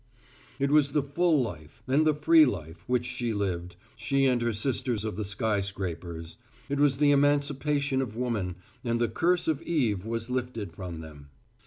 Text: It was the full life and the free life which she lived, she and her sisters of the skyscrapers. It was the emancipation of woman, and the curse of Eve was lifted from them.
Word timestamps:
It 0.57 0.71
was 0.71 0.93
the 0.93 1.03
full 1.03 1.43
life 1.43 1.83
and 1.87 2.07
the 2.07 2.15
free 2.15 2.43
life 2.43 2.89
which 2.89 3.05
she 3.05 3.33
lived, 3.33 3.75
she 3.95 4.25
and 4.25 4.41
her 4.41 4.51
sisters 4.51 5.05
of 5.05 5.15
the 5.15 5.23
skyscrapers. 5.23 6.37
It 6.69 6.79
was 6.79 6.97
the 6.97 7.11
emancipation 7.11 8.01
of 8.01 8.17
woman, 8.17 8.55
and 8.83 8.99
the 8.99 9.07
curse 9.07 9.47
of 9.47 9.61
Eve 9.61 10.03
was 10.03 10.27
lifted 10.31 10.73
from 10.73 11.01
them. 11.01 11.29